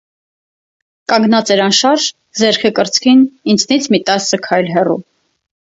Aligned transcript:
Կանգնած 1.13 1.51
էր 1.57 1.61
անշարժ, 1.67 2.07
ձեռքը 2.41 2.73
կրծքին, 2.81 3.25
ինձնից 3.55 3.91
մի 3.95 4.05
տասը 4.11 4.43
քայլ 4.49 4.75
հեռու: 4.77 5.03